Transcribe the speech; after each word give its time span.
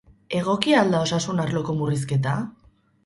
Egokia 0.37 0.79
al 0.83 0.89
da 0.95 1.01
osasun 1.07 1.43
arloko 1.45 1.77
murrizketa? 1.83 2.37